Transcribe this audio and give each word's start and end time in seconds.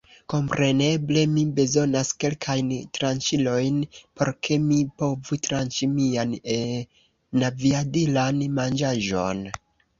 Kompreneble 0.33 1.25
mi 1.33 1.41
bezonas 1.59 2.09
kelkajn 2.23 2.71
tranĉilojn, 2.99 3.77
por 4.21 4.33
ke 4.49 4.59
mi 4.65 4.79
povu 5.03 5.41
tranĉi 5.49 5.93
mian 5.95 6.35
enaviadilan 6.57 8.45
manĝaĵon. 8.61 9.49